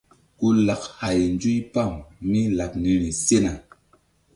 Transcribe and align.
Ku 0.37 0.47
lak 0.65 0.81
hay 0.99 1.19
nzuypam 1.35 1.93
mí 2.29 2.39
laɓ 2.57 2.71
niri 2.83 3.09
sena. 3.25 3.53